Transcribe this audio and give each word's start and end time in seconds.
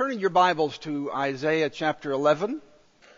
Turning 0.00 0.18
your 0.18 0.30
Bibles 0.30 0.78
to 0.78 1.12
Isaiah 1.12 1.68
chapter 1.68 2.10
11. 2.10 2.62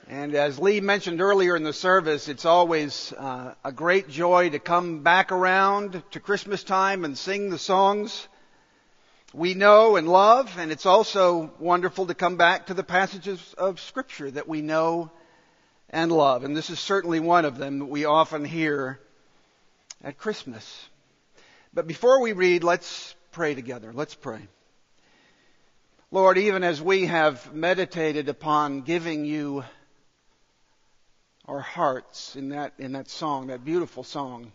And 0.09 0.35
as 0.35 0.59
Lee 0.59 0.81
mentioned 0.81 1.21
earlier 1.21 1.55
in 1.55 1.63
the 1.63 1.73
service, 1.73 2.27
it's 2.27 2.45
always 2.45 3.13
uh, 3.13 3.55
a 3.65 3.71
great 3.71 4.09
joy 4.09 4.51
to 4.51 4.59
come 4.59 5.05
back 5.05 5.31
around 5.31 6.03
to 6.11 6.19
Christmas 6.19 6.65
time 6.65 7.05
and 7.05 7.17
sing 7.17 7.51
the 7.51 7.59
songs 7.59 8.27
we 9.33 9.55
know 9.55 9.95
and 9.95 10.09
love. 10.09 10.59
And 10.59 10.73
it's 10.73 10.85
also 10.85 11.53
wonderful 11.61 12.07
to 12.07 12.15
come 12.15 12.37
back 12.37 12.67
to 12.67 12.75
the 12.75 12.83
passages 12.83 13.55
of 13.57 13.79
Scripture 13.79 14.33
that 14.33 14.49
we 14.49 14.61
know 14.61 15.13
and 15.89 16.11
love. 16.11 16.43
And 16.43 16.57
this 16.57 16.69
is 16.69 16.81
certainly 16.81 17.21
one 17.21 17.45
of 17.45 17.59
them 17.59 17.79
that 17.79 17.85
we 17.85 18.07
often 18.07 18.45
hear 18.45 18.99
at 20.03 20.19
Christmas. 20.19 20.89
But 21.73 21.87
before 21.87 22.21
we 22.21 22.33
read, 22.33 22.65
let's 22.65 23.15
pray 23.31 23.55
together. 23.55 23.93
Let's 23.95 24.17
pray. 24.17 24.49
Lord, 26.15 26.37
even 26.37 26.63
as 26.63 26.83
we 26.83 27.07
have 27.07 27.55
meditated 27.55 28.29
upon 28.29 28.83
giving 28.83 29.25
you 29.25 29.65
our 31.47 31.61
hearts 31.61 32.37
in 32.37 32.51
that, 32.51 32.75
in 32.79 32.93
that 32.93 33.09
song, 33.09 33.47
that 33.47 33.65
beautiful 33.65 34.05
song, 34.05 34.53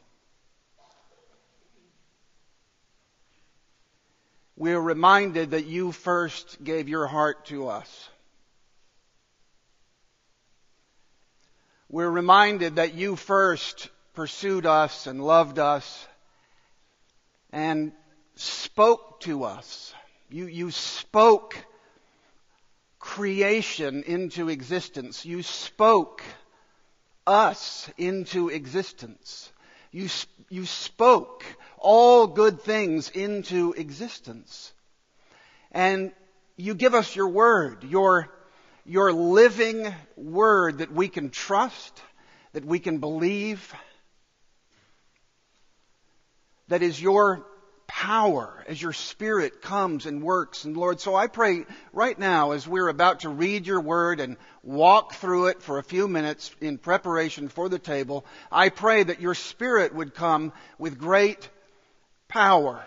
we're 4.55 4.79
reminded 4.79 5.49
that 5.49 5.65
you 5.65 5.91
first 5.91 6.63
gave 6.63 6.87
your 6.87 7.07
heart 7.07 7.47
to 7.47 7.69
us. 7.69 8.09
We're 11.89 12.11
reminded 12.11 12.75
that 12.75 12.93
you 12.93 13.15
first 13.15 13.89
pursued 14.13 14.67
us 14.67 15.07
and 15.07 15.25
loved 15.25 15.57
us 15.57 16.07
and 17.51 17.93
spoke 18.35 19.21
to 19.21 19.45
us 19.45 19.95
you, 20.29 20.47
you 20.47 20.71
spoke 20.71 21.55
creation 22.99 24.03
into 24.03 24.49
existence. 24.49 25.25
You 25.25 25.41
spoke 25.41 26.21
us 27.25 27.89
into 27.97 28.49
existence. 28.49 29.51
You, 29.91 30.09
you 30.49 30.65
spoke 30.65 31.45
all 31.77 32.27
good 32.27 32.61
things 32.61 33.09
into 33.09 33.73
existence. 33.73 34.73
And 35.71 36.11
you 36.57 36.73
give 36.73 36.93
us 36.93 37.15
your 37.15 37.29
word, 37.29 37.83
your, 37.83 38.29
your 38.85 39.13
living 39.13 39.93
word 40.17 40.79
that 40.79 40.91
we 40.91 41.07
can 41.07 41.29
trust, 41.29 42.01
that 42.53 42.65
we 42.65 42.79
can 42.79 42.97
believe, 42.97 43.73
that 46.67 46.81
is 46.81 47.01
your 47.01 47.45
power 47.97 48.63
as 48.67 48.79
your 48.79 48.93
spirit 48.93 49.59
comes 49.59 50.05
and 50.05 50.21
works. 50.21 50.65
And 50.65 50.77
Lord, 50.77 50.99
so 51.01 51.15
I 51.15 51.25
pray 51.25 51.65
right 51.91 52.17
now 52.17 52.51
as 52.51 52.67
we're 52.67 52.89
about 52.89 53.21
to 53.21 53.29
read 53.29 53.65
your 53.65 53.81
word 53.81 54.19
and 54.19 54.37
walk 54.61 55.15
through 55.15 55.47
it 55.47 55.63
for 55.63 55.79
a 55.79 55.83
few 55.83 56.07
minutes 56.07 56.55
in 56.61 56.77
preparation 56.77 57.49
for 57.49 57.69
the 57.69 57.79
table, 57.79 58.23
I 58.51 58.69
pray 58.69 59.01
that 59.01 59.19
your 59.19 59.33
spirit 59.33 59.95
would 59.95 60.13
come 60.13 60.53
with 60.77 60.99
great 60.99 61.49
power. 62.27 62.85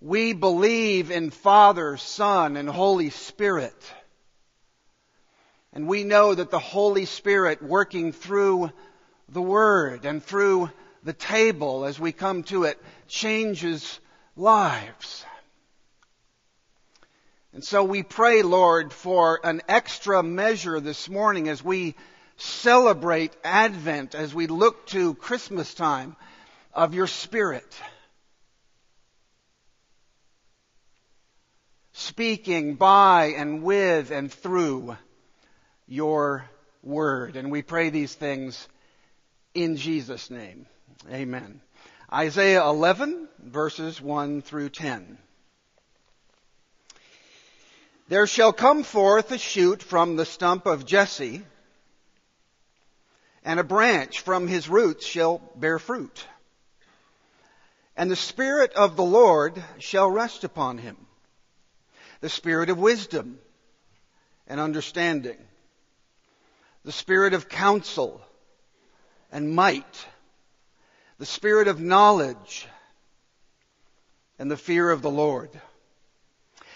We 0.00 0.32
believe 0.32 1.10
in 1.10 1.30
Father, 1.30 1.96
Son, 1.96 2.56
and 2.56 2.68
Holy 2.68 3.10
Spirit. 3.10 3.74
And 5.72 5.88
we 5.88 6.04
know 6.04 6.36
that 6.36 6.52
the 6.52 6.60
Holy 6.60 7.04
Spirit 7.04 7.64
working 7.64 8.12
through 8.12 8.70
the 9.28 9.42
Word 9.42 10.04
and 10.04 10.22
through 10.22 10.70
the 11.08 11.14
table 11.14 11.86
as 11.86 11.98
we 11.98 12.12
come 12.12 12.42
to 12.42 12.64
it 12.64 12.78
changes 13.06 13.98
lives. 14.36 15.24
And 17.54 17.64
so 17.64 17.82
we 17.82 18.02
pray, 18.02 18.42
Lord, 18.42 18.92
for 18.92 19.40
an 19.42 19.62
extra 19.68 20.22
measure 20.22 20.80
this 20.80 21.08
morning 21.08 21.48
as 21.48 21.64
we 21.64 21.94
celebrate 22.36 23.34
Advent, 23.42 24.14
as 24.14 24.34
we 24.34 24.48
look 24.48 24.86
to 24.88 25.14
Christmas 25.14 25.72
time 25.72 26.14
of 26.74 26.92
your 26.92 27.06
Spirit. 27.06 27.74
Speaking 31.92 32.74
by 32.74 33.32
and 33.34 33.62
with 33.62 34.10
and 34.10 34.30
through 34.30 34.98
your 35.86 36.44
word. 36.82 37.36
And 37.36 37.50
we 37.50 37.62
pray 37.62 37.88
these 37.88 38.14
things 38.14 38.68
in 39.54 39.76
Jesus' 39.76 40.30
name. 40.30 40.66
Amen. 41.10 41.60
Isaiah 42.12 42.64
11, 42.64 43.28
verses 43.42 44.00
1 44.00 44.42
through 44.42 44.70
10. 44.70 45.18
There 48.08 48.26
shall 48.26 48.52
come 48.52 48.82
forth 48.82 49.30
a 49.32 49.38
shoot 49.38 49.82
from 49.82 50.16
the 50.16 50.24
stump 50.24 50.66
of 50.66 50.86
Jesse, 50.86 51.44
and 53.44 53.60
a 53.60 53.64
branch 53.64 54.20
from 54.20 54.46
his 54.46 54.68
roots 54.68 55.06
shall 55.06 55.42
bear 55.56 55.78
fruit. 55.78 56.26
And 57.96 58.10
the 58.10 58.16
Spirit 58.16 58.72
of 58.74 58.96
the 58.96 59.04
Lord 59.04 59.62
shall 59.78 60.10
rest 60.10 60.44
upon 60.44 60.78
him 60.78 60.96
the 62.20 62.28
Spirit 62.28 62.70
of 62.70 62.78
wisdom 62.78 63.38
and 64.46 64.60
understanding, 64.60 65.38
the 66.84 66.92
Spirit 66.92 67.34
of 67.34 67.48
counsel 67.48 68.20
and 69.30 69.54
might 69.54 70.06
the 71.18 71.26
spirit 71.26 71.66
of 71.66 71.80
knowledge 71.80 72.68
and 74.38 74.50
the 74.50 74.56
fear 74.56 74.90
of 74.90 75.02
the 75.02 75.10
Lord. 75.10 75.50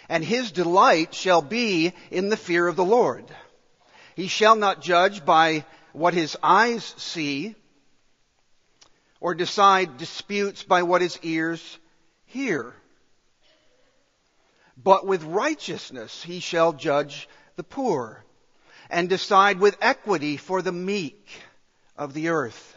And 0.09 0.25
his 0.25 0.51
delight 0.51 1.15
shall 1.15 1.43
be 1.43 1.93
in 2.11 2.29
the 2.29 2.37
fear 2.37 2.67
of 2.67 2.77
the 2.77 2.85
Lord. 2.85 3.25
He 4.17 4.27
shall 4.27 4.57
not 4.57 4.83
judge 4.83 5.25
by 5.25 5.65
what 5.93 6.13
his 6.13 6.37
eyes 6.43 6.85
see 6.99 7.55
or 9.21 9.35
decide 9.35 9.99
disputes 9.99 10.65
by 10.65 10.83
what 10.83 11.03
his 11.03 11.19
ears 11.23 11.79
hear. 12.27 12.75
But 14.77 15.07
with 15.07 15.23
righteousness 15.23 16.23
he 16.25 16.41
shall 16.41 16.73
judge 16.73 17.29
the 17.55 17.63
poor 17.63 18.25
and 18.91 19.09
decide 19.09 19.61
with 19.61 19.79
equity 19.81 20.37
for 20.37 20.61
the 20.61 20.73
meek 20.73 21.31
of 21.97 22.13
the 22.13 22.31
earth 22.31 22.77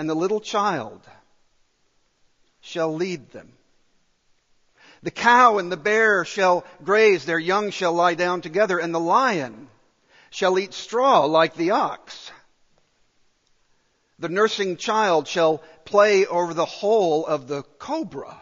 and 0.00 0.08
the 0.08 0.14
little 0.14 0.40
child 0.40 1.06
shall 2.62 2.94
lead 2.94 3.32
them. 3.32 3.52
The 5.02 5.10
cow 5.10 5.58
and 5.58 5.70
the 5.70 5.76
bear 5.76 6.24
shall 6.24 6.64
graze, 6.82 7.26
their 7.26 7.38
young 7.38 7.70
shall 7.70 7.92
lie 7.92 8.14
down 8.14 8.40
together, 8.40 8.78
and 8.78 8.94
the 8.94 8.98
lion 8.98 9.68
shall 10.30 10.58
eat 10.58 10.72
straw 10.72 11.26
like 11.26 11.54
the 11.54 11.72
ox. 11.72 12.30
The 14.18 14.30
nursing 14.30 14.78
child 14.78 15.28
shall 15.28 15.62
play 15.84 16.24
over 16.24 16.54
the 16.54 16.64
hole 16.64 17.26
of 17.26 17.46
the 17.46 17.62
cobra, 17.78 18.40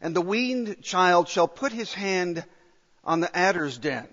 and 0.00 0.14
the 0.14 0.22
weaned 0.22 0.82
child 0.82 1.28
shall 1.28 1.48
put 1.48 1.72
his 1.72 1.92
hand 1.92 2.44
on 3.02 3.18
the 3.18 3.36
adder's 3.36 3.76
den. 3.76 4.06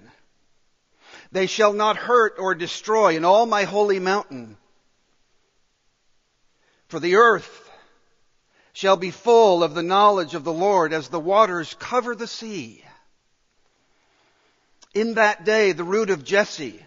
They 1.31 1.45
shall 1.45 1.73
not 1.73 1.97
hurt 1.97 2.37
or 2.39 2.55
destroy 2.55 3.15
in 3.15 3.25
all 3.25 3.45
my 3.45 3.65
holy 3.65 3.99
mountain 3.99 4.57
for 6.89 6.99
the 6.99 7.15
earth 7.15 7.69
shall 8.73 8.97
be 8.97 9.11
full 9.11 9.63
of 9.63 9.73
the 9.73 9.83
knowledge 9.83 10.33
of 10.33 10.43
the 10.43 10.53
Lord 10.53 10.91
as 10.91 11.07
the 11.07 11.19
waters 11.19 11.75
cover 11.79 12.15
the 12.15 12.27
sea. 12.27 12.83
In 14.93 15.13
that 15.13 15.45
day, 15.45 15.71
the 15.71 15.83
root 15.83 16.09
of 16.09 16.25
Jesse, 16.25 16.83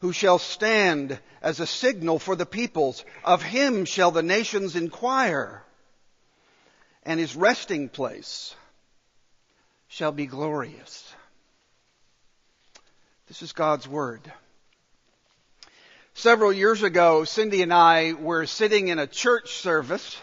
who 0.00 0.12
shall 0.12 0.38
stand 0.38 1.18
as 1.40 1.58
a 1.58 1.66
signal 1.66 2.18
for 2.18 2.36
the 2.36 2.44
peoples, 2.44 3.02
of 3.24 3.42
him 3.42 3.86
shall 3.86 4.10
the 4.10 4.22
nations 4.22 4.76
inquire, 4.76 5.62
and 7.02 7.18
his 7.18 7.34
resting 7.34 7.88
place 7.88 8.54
shall 9.88 10.12
be 10.12 10.26
glorious. 10.26 11.14
This 13.26 13.40
is 13.40 13.52
God's 13.52 13.88
word. 13.88 14.20
Several 16.18 16.50
years 16.50 16.82
ago, 16.82 17.24
Cindy 17.24 17.60
and 17.60 17.74
I 17.74 18.14
were 18.14 18.46
sitting 18.46 18.88
in 18.88 18.98
a 18.98 19.06
church 19.06 19.52
service 19.52 20.16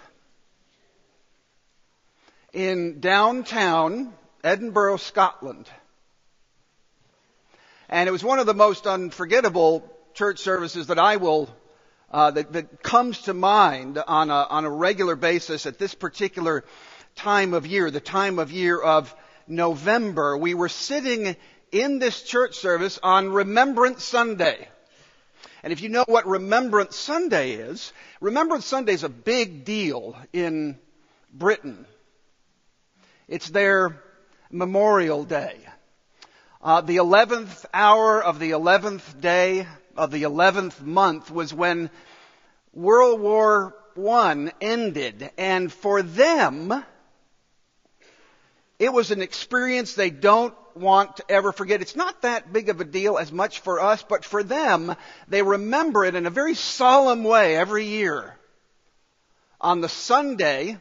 in 2.52 3.00
downtown 3.00 4.12
Edinburgh, 4.44 4.98
Scotland. 4.98 5.70
And 7.90 8.10
it 8.10 8.12
was 8.12 8.24
one 8.24 8.40
of 8.40 8.48
the 8.48 8.56
most 8.56 8.88
unforgettable 8.88 9.88
church 10.16 10.40
services 10.40 10.88
that 10.88 10.98
I 10.98 11.18
will, 11.18 11.48
uh, 12.10 12.32
that, 12.32 12.54
that 12.54 12.82
comes 12.82 13.22
to 13.26 13.36
mind 13.36 14.00
on 14.00 14.32
a, 14.32 14.48
on 14.50 14.66
a 14.66 14.72
regular 14.72 15.16
basis 15.16 15.68
at 15.68 15.78
this 15.78 15.94
particular 15.94 16.66
time 17.16 17.54
of 17.54 17.68
year, 17.68 17.92
the 17.92 18.00
time 18.00 18.40
of 18.40 18.52
year 18.52 18.82
of 18.82 19.16
November. 19.48 20.38
We 20.38 20.56
were 20.56 20.70
sitting 20.70 21.36
in 21.72 22.00
this 22.00 22.24
church 22.24 22.56
service 22.56 23.00
on 23.04 23.30
Remembrance 23.30 24.04
Sunday. 24.04 24.70
And 25.64 25.72
if 25.72 25.82
you 25.82 25.88
know 25.88 26.04
what 26.06 26.28
Remembrance 26.28 26.98
Sunday 26.98 27.52
is, 27.54 27.94
Remembrance 28.20 28.66
Sunday 28.66 28.94
is 28.94 29.06
a 29.06 29.10
big 29.10 29.64
deal 29.64 30.18
in 30.34 30.78
Britain. 31.32 31.86
It's 33.30 33.50
their 33.50 34.04
Memorial 34.52 35.24
Day. 35.24 35.58
Uh, 36.62 36.82
the 36.82 36.98
11th 36.98 37.66
hour 37.74 38.22
of 38.22 38.40
the 38.40 38.52
11th 38.52 39.22
day 39.22 39.66
of 39.96 40.12
the 40.12 40.24
11th 40.24 40.82
month 40.82 41.32
was 41.32 41.54
when 41.54 41.90
World 42.74 43.22
War 43.22 43.74
I 43.98 44.52
ended. 44.60 45.32
And 45.38 45.72
for 45.72 46.02
them, 46.02 46.84
it 48.80 48.92
was 48.92 49.12
an 49.12 49.22
experience 49.22 49.94
they 49.94 50.10
don't 50.10 50.54
want 50.76 51.18
to 51.18 51.26
ever 51.30 51.52
forget. 51.52 51.82
It's 51.82 51.96
not 51.96 52.22
that 52.22 52.52
big 52.52 52.70
of 52.70 52.82
a 52.82 52.86
deal 52.86 53.18
as 53.18 53.32
much 53.32 53.60
for 53.60 53.80
us, 53.80 54.04
but 54.08 54.26
for 54.26 54.44
them, 54.44 54.96
they 55.28 55.42
remember 55.42 56.06
it 56.06 56.16
in 56.16 56.26
a 56.26 56.32
very 56.32 56.56
solemn 56.56 57.24
way 57.24 57.56
every 57.56 57.86
year. 57.86 58.36
On 59.62 59.82
the 59.82 59.90
Sunday 59.90 60.78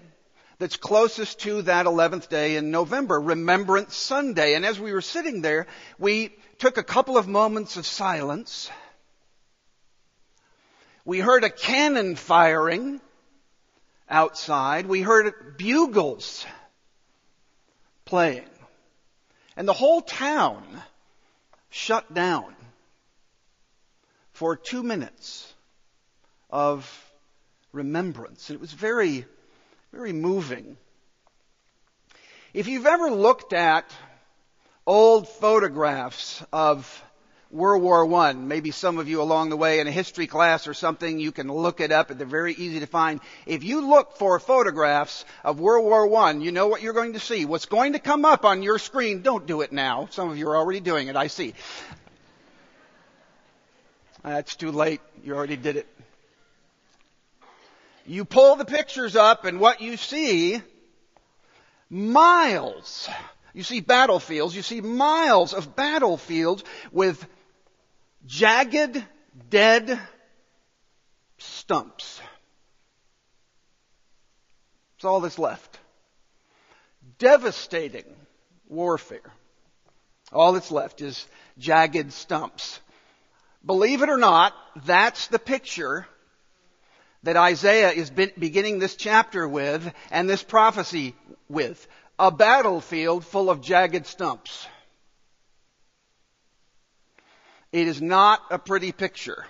that's 0.59 0.77
closest 0.77 1.41
to 1.41 1.63
that 1.63 1.87
11th 1.87 2.29
day 2.29 2.55
in 2.55 2.71
November, 2.71 3.21
Remembrance 3.21 3.97
Sunday. 3.97 4.55
And 4.55 4.65
as 4.65 4.79
we 4.79 4.93
were 4.93 5.01
sitting 5.01 5.43
there, 5.43 5.67
we 5.99 6.31
took 6.59 6.79
a 6.79 6.85
couple 6.85 7.19
of 7.19 7.27
moments 7.27 7.77
of 7.77 7.85
silence. 7.85 8.71
We 11.05 11.19
heard 11.19 11.43
a 11.43 11.51
cannon 11.51 12.15
firing 12.15 13.01
outside. 14.09 14.87
We 14.87 15.03
heard 15.03 15.57
bugles 15.57 16.47
playing. 18.05 18.45
And 19.57 19.69
the 19.69 19.73
whole 19.73 20.01
town 20.01 20.65
shut 21.71 22.13
down 22.13 22.55
for 24.33 24.57
two 24.57 24.83
minutes 24.83 25.53
of 26.51 27.13
remembrance. 27.73 28.49
And 28.49 28.57
it 28.57 28.61
was 28.61 28.73
very, 28.73 29.27
very 29.93 30.13
moving. 30.13 30.77
If 32.55 32.67
you've 32.67 32.87
ever 32.87 33.11
looked 33.11 33.53
at 33.53 33.91
old 34.87 35.29
photographs 35.29 36.43
of 36.53 37.03
World 37.53 37.83
War 37.83 38.13
I. 38.15 38.33
Maybe 38.33 38.71
some 38.71 38.97
of 38.97 39.09
you 39.09 39.21
along 39.21 39.51
the 39.51 39.59
way 39.59 39.81
in 39.81 39.87
a 39.87 39.91
history 39.91 40.27
class 40.27 40.67
or 40.67 40.73
something, 40.73 41.21
you 41.21 41.33
can 41.33 41.49
look 41.49 41.81
it 41.81 41.93
up. 41.93 42.09
They're 42.09 42.27
very 42.27 42.55
easy 42.55 42.81
to 42.81 42.87
find. 42.87 43.21
If 43.45 43.63
you 43.63 43.87
look 43.87 44.17
for 44.17 44.41
photographs 44.41 45.27
of 45.45 45.61
World 45.61 45.85
War 45.85 46.17
I, 46.17 46.33
you 46.33 46.51
know 46.51 46.69
what 46.69 46.81
you're 46.81 46.95
going 46.95 47.13
to 47.13 47.21
see. 47.21 47.45
What's 47.45 47.67
going 47.67 47.93
to 47.93 47.99
come 47.99 48.25
up 48.25 48.47
on 48.47 48.63
your 48.63 48.79
screen, 48.79 49.21
don't 49.21 49.47
do 49.47 49.61
it 49.61 49.71
now. 49.71 50.09
Some 50.11 50.31
of 50.31 50.39
you 50.39 50.49
are 50.49 50.57
already 50.57 50.81
doing 50.81 51.09
it, 51.09 51.17
I 51.17 51.27
see. 51.27 51.53
That's 54.25 54.57
too 54.57 54.73
late. 54.73 55.03
You 55.23 55.35
already 55.35 55.57
did 55.57 55.77
it. 55.77 55.87
You 58.07 58.25
pull 58.25 58.57
the 58.57 58.65
pictures 58.65 59.15
up 59.15 59.45
and 59.45 59.61
what 59.61 59.81
you 59.81 59.97
see, 59.99 60.61
miles. 61.91 63.09
You 63.53 63.63
see 63.63 63.81
battlefields, 63.81 64.57
you 64.57 64.63
see 64.63 64.81
miles 64.81 65.53
of 65.53 65.77
battlefields 65.77 66.65
with 66.91 67.25
jagged, 68.27 69.05
dead 69.51 69.99
stumps. 71.39 72.21
That's 74.95 75.05
all 75.05 75.21
that's 75.21 75.39
left. 75.39 75.79
Devastating 77.19 78.05
warfare. 78.69 79.33
All 80.33 80.53
that's 80.53 80.71
left 80.71 81.01
is 81.01 81.27
jagged 81.59 82.13
stumps. 82.13 82.81
Believe 83.65 84.03
it 84.03 84.09
or 84.09 84.17
not, 84.17 84.55
that's 84.87 85.29
the 85.29 85.39
picture 85.39 86.07
that 87.23 87.37
Isaiah 87.37 87.91
is 87.91 88.11
beginning 88.11 88.79
this 88.79 88.97
chapter 88.97 89.47
with 89.47 89.93
and 90.11 90.29
this 90.29 90.43
prophecy 90.43 91.15
with. 91.49 91.87
A 92.19 92.31
battlefield 92.31 93.25
full 93.25 93.51
of 93.51 93.61
jagged 93.61 94.07
stumps. 94.07 94.67
It 97.73 97.89
is 97.89 98.03
not 98.03 98.41
a 98.51 98.59
pretty 98.59 98.93
picture. 98.93 99.47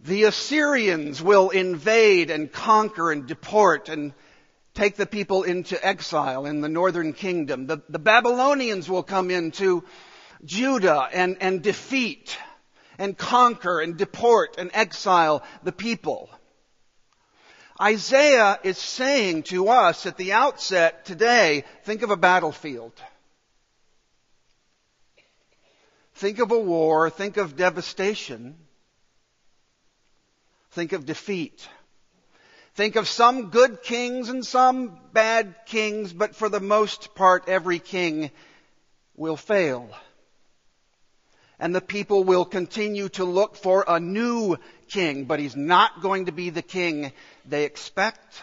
The 0.00 0.24
Assyrians 0.24 1.22
will 1.22 1.50
invade 1.50 2.30
and 2.30 2.50
conquer 2.50 3.12
and 3.12 3.26
deport 3.26 3.88
and 3.88 4.12
take 4.74 4.96
the 4.96 5.06
people 5.06 5.44
into 5.44 5.82
exile 5.86 6.46
in 6.46 6.60
the 6.60 6.68
northern 6.68 7.12
kingdom. 7.12 7.66
The, 7.66 7.82
the 7.88 7.98
Babylonians 7.98 8.88
will 8.88 9.02
come 9.02 9.30
into 9.30 9.84
Judah 10.44 11.08
and, 11.12 11.36
and 11.40 11.62
defeat 11.62 12.36
and 12.98 13.16
conquer 13.16 13.80
and 13.80 13.96
deport 13.96 14.56
and 14.58 14.70
exile 14.74 15.42
the 15.62 15.72
people. 15.72 16.30
Isaiah 17.80 18.58
is 18.62 18.78
saying 18.78 19.44
to 19.44 19.68
us 19.68 20.06
at 20.06 20.16
the 20.16 20.32
outset 20.32 21.04
today, 21.04 21.64
think 21.84 22.02
of 22.02 22.10
a 22.10 22.16
battlefield. 22.16 22.92
Think 26.14 26.38
of 26.38 26.52
a 26.52 26.58
war, 26.58 27.10
think 27.10 27.36
of 27.36 27.56
devastation, 27.56 28.56
think 30.70 30.92
of 30.92 31.06
defeat. 31.06 31.68
Think 32.74 32.96
of 32.96 33.06
some 33.06 33.50
good 33.50 33.82
kings 33.82 34.28
and 34.28 34.44
some 34.44 34.98
bad 35.12 35.54
kings, 35.66 36.12
but 36.12 36.34
for 36.34 36.48
the 36.48 36.60
most 36.60 37.14
part, 37.14 37.48
every 37.48 37.78
king 37.78 38.32
will 39.16 39.36
fail. 39.36 39.88
And 41.60 41.72
the 41.72 41.80
people 41.80 42.24
will 42.24 42.44
continue 42.44 43.08
to 43.10 43.24
look 43.24 43.54
for 43.54 43.84
a 43.86 44.00
new 44.00 44.56
king, 44.88 45.26
but 45.26 45.38
he's 45.38 45.54
not 45.54 46.02
going 46.02 46.26
to 46.26 46.32
be 46.32 46.50
the 46.50 46.62
king 46.62 47.12
they 47.46 47.64
expect. 47.64 48.42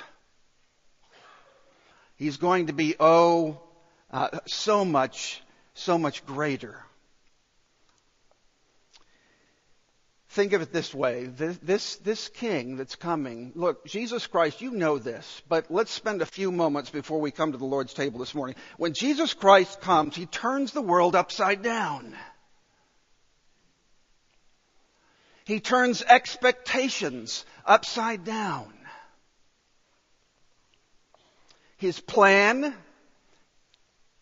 He's 2.16 2.38
going 2.38 2.68
to 2.68 2.74
be, 2.74 2.96
oh, 3.02 3.62
uh, 4.12 4.40
so 4.48 4.86
much, 4.86 5.42
so 5.74 5.98
much 5.98 6.26
greater. 6.26 6.86
Think 10.32 10.54
of 10.54 10.62
it 10.62 10.72
this 10.72 10.94
way. 10.94 11.26
This, 11.26 11.58
this, 11.58 11.96
this, 11.98 12.30
king 12.30 12.78
that's 12.78 12.96
coming, 12.96 13.52
look, 13.54 13.86
Jesus 13.86 14.28
Christ, 14.28 14.62
you 14.62 14.72
know 14.72 14.98
this, 14.98 15.42
but 15.50 15.70
let's 15.70 15.92
spend 15.92 16.22
a 16.22 16.26
few 16.26 16.54
moments 16.54 16.90
before 16.90 17.20
we 17.20 17.32
come 17.32 17.52
to 17.52 17.58
the 17.58 17.66
Lord's 17.66 17.94
table 17.94 18.18
this 18.20 18.34
morning. 18.34 18.56
When 18.78 18.94
Jesus 18.94 19.34
Christ 19.34 19.82
comes, 19.82 20.16
he 20.16 20.26
turns 20.26 20.72
the 20.72 20.82
world 20.82 21.18
upside 21.18 21.62
down. 21.62 22.16
He 25.44 25.60
turns 25.60 26.02
expectations 26.02 27.44
upside 27.66 28.24
down. 28.24 28.72
His 31.76 32.00
plan 32.00 32.74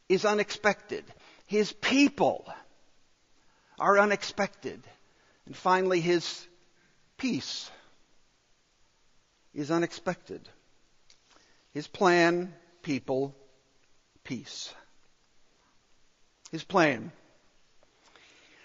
is 0.08 0.26
unexpected. 0.26 1.06
His 1.46 1.72
people 1.72 2.52
are 3.78 4.00
unexpected. 4.00 4.82
And 5.50 5.58
finally, 5.58 6.00
his 6.00 6.48
peace 7.18 7.72
is 9.52 9.72
unexpected. 9.72 10.48
His 11.74 11.88
plan, 11.88 12.54
people, 12.84 13.36
peace. 14.24 14.72
His 16.52 16.64
plan. 16.64 17.12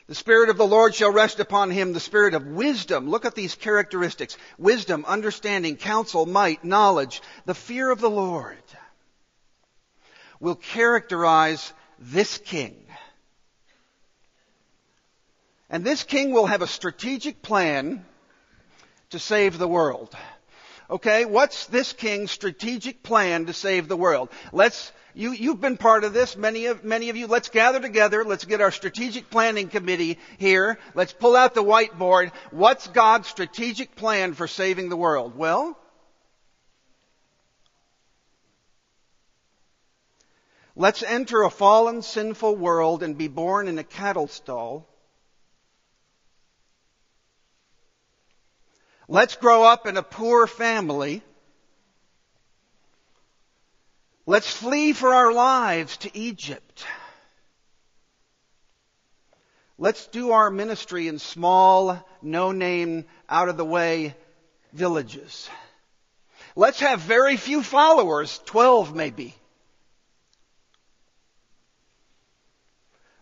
The 0.08 0.14
Spirit 0.14 0.50
of 0.50 0.58
the 0.58 0.66
Lord 0.66 0.94
shall 0.94 1.10
rest 1.10 1.40
upon 1.40 1.70
him, 1.70 1.94
the 1.94 2.00
Spirit 2.00 2.34
of 2.34 2.46
wisdom. 2.46 3.08
Look 3.08 3.24
at 3.24 3.34
these 3.34 3.54
characteristics. 3.54 4.36
Wisdom, 4.58 5.06
understanding, 5.08 5.76
counsel, 5.76 6.26
might, 6.26 6.64
knowledge. 6.64 7.22
The 7.46 7.54
fear 7.54 7.90
of 7.90 8.02
the 8.02 8.10
Lord 8.10 8.58
will 10.38 10.56
characterize 10.56 11.72
this 11.98 12.36
king. 12.36 12.83
And 15.70 15.84
this 15.84 16.02
king 16.02 16.32
will 16.32 16.46
have 16.46 16.62
a 16.62 16.66
strategic 16.66 17.42
plan 17.42 18.04
to 19.10 19.18
save 19.18 19.58
the 19.58 19.68
world. 19.68 20.14
Okay, 20.90 21.24
what's 21.24 21.66
this 21.66 21.92
king's 21.92 22.30
strategic 22.30 23.02
plan 23.02 23.46
to 23.46 23.52
save 23.54 23.88
the 23.88 23.96
world? 23.96 24.28
Let's, 24.52 24.92
you, 25.14 25.32
you've 25.32 25.60
been 25.60 25.78
part 25.78 26.04
of 26.04 26.12
this, 26.12 26.36
many 26.36 26.66
of, 26.66 26.84
many 26.84 27.08
of 27.08 27.16
you. 27.16 27.26
Let's 27.26 27.48
gather 27.48 27.80
together. 27.80 28.24
Let's 28.24 28.44
get 28.44 28.60
our 28.60 28.70
strategic 28.70 29.30
planning 29.30 29.68
committee 29.68 30.18
here. 30.36 30.78
Let's 30.94 31.14
pull 31.14 31.36
out 31.36 31.54
the 31.54 31.64
whiteboard. 31.64 32.32
What's 32.50 32.86
God's 32.88 33.28
strategic 33.28 33.96
plan 33.96 34.34
for 34.34 34.46
saving 34.46 34.90
the 34.90 34.96
world? 34.96 35.36
Well, 35.36 35.78
Let's 40.76 41.04
enter 41.04 41.44
a 41.44 41.50
fallen, 41.50 42.02
sinful 42.02 42.56
world 42.56 43.04
and 43.04 43.16
be 43.16 43.28
born 43.28 43.68
in 43.68 43.78
a 43.78 43.84
cattle 43.84 44.26
stall. 44.26 44.88
Let's 49.08 49.36
grow 49.36 49.64
up 49.64 49.86
in 49.86 49.96
a 49.96 50.02
poor 50.02 50.46
family. 50.46 51.22
Let's 54.26 54.50
flee 54.50 54.94
for 54.94 55.12
our 55.12 55.32
lives 55.32 55.98
to 55.98 56.16
Egypt. 56.16 56.86
Let's 59.76 60.06
do 60.06 60.30
our 60.30 60.50
ministry 60.50 61.08
in 61.08 61.18
small, 61.18 62.02
no 62.22 62.52
name, 62.52 63.04
out 63.28 63.48
of 63.48 63.56
the 63.56 63.64
way 63.64 64.14
villages. 64.72 65.50
Let's 66.56 66.80
have 66.80 67.00
very 67.00 67.36
few 67.36 67.62
followers, 67.62 68.40
12 68.46 68.94
maybe. 68.94 69.34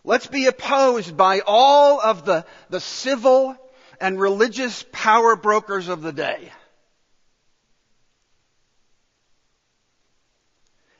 Let's 0.05 0.27
be 0.27 0.45
opposed 0.47 1.17
by 1.17 1.41
all 1.45 1.99
of 1.99 2.25
the, 2.25 2.45
the 2.69 2.81
civil 2.81 3.57
and 3.99 4.19
religious 4.19 4.85
power 4.91 5.35
brokers 5.35 5.87
of 5.87 6.01
the 6.01 6.11
day. 6.11 6.51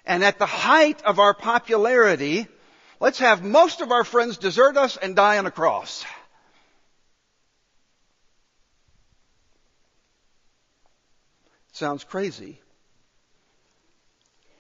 And 0.05 0.23
at 0.23 0.39
the 0.39 0.45
height 0.45 1.01
of 1.03 1.19
our 1.19 1.33
popularity, 1.33 2.47
let's 2.99 3.19
have 3.19 3.43
most 3.43 3.81
of 3.81 3.91
our 3.91 4.03
friends 4.03 4.37
desert 4.37 4.77
us 4.77 4.97
and 4.97 5.15
die 5.15 5.37
on 5.37 5.45
a 5.45 5.51
cross. 5.51 6.05
Sounds 11.71 12.03
crazy. 12.03 12.59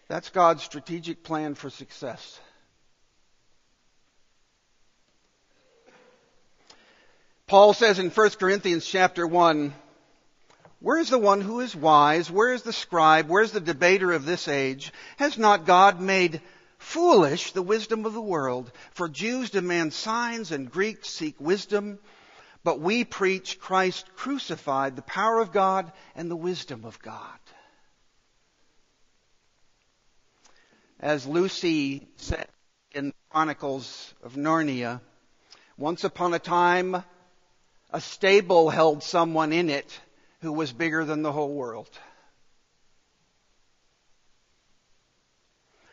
That's 0.07 0.29
God's 0.29 0.63
strategic 0.63 1.23
plan 1.23 1.55
for 1.55 1.69
success. 1.69 2.39
Paul 7.53 7.73
says 7.75 7.99
in 7.99 8.09
1 8.09 8.29
Corinthians 8.31 8.83
chapter 8.83 9.27
1, 9.27 9.75
where 10.79 10.97
is 10.97 11.11
the 11.11 11.19
one 11.19 11.39
who 11.39 11.59
is 11.59 11.75
wise? 11.75 12.31
Where 12.31 12.51
is 12.51 12.63
the 12.63 12.73
scribe? 12.73 13.29
Where 13.29 13.43
is 13.43 13.51
the 13.51 13.59
debater 13.59 14.11
of 14.11 14.25
this 14.25 14.47
age? 14.47 14.91
Has 15.17 15.37
not 15.37 15.67
God 15.67 16.01
made 16.01 16.41
foolish 16.79 17.51
the 17.51 17.61
wisdom 17.61 18.07
of 18.07 18.13
the 18.13 18.21
world? 18.23 18.71
For 18.93 19.07
Jews 19.07 19.51
demand 19.51 19.93
signs 19.93 20.51
and 20.51 20.71
Greeks 20.71 21.09
seek 21.09 21.39
wisdom, 21.39 21.99
but 22.63 22.79
we 22.79 23.03
preach 23.03 23.59
Christ 23.59 24.07
crucified, 24.15 24.95
the 24.95 25.03
power 25.03 25.39
of 25.39 25.51
God 25.51 25.91
and 26.15 26.31
the 26.31 26.35
wisdom 26.35 26.85
of 26.85 26.99
God. 27.03 27.37
As 30.99 31.27
Lucy 31.27 32.07
said 32.15 32.47
in 32.93 33.13
Chronicles 33.29 34.11
of 34.23 34.33
Narnia, 34.33 35.01
once 35.77 36.03
upon 36.03 36.33
a 36.33 36.39
time, 36.39 37.03
a 37.93 38.01
stable 38.01 38.71
held 38.71 39.03
someone 39.03 39.53
in 39.53 39.69
it 39.69 39.99
who 40.41 40.51
was 40.51 40.73
bigger 40.73 41.05
than 41.05 41.21
the 41.21 41.31
whole 41.31 41.53
world. 41.53 41.89